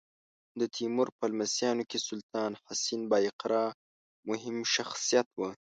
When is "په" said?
1.17-1.25